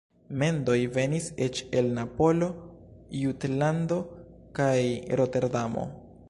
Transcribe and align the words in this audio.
Mendoj 0.43 0.77
venis 0.93 1.27
eĉ 1.47 1.59
el 1.81 1.89
Napolo, 1.97 2.47
Jutlando 3.21 3.99
kaj 4.61 4.73
Roterdamo. 5.23 5.87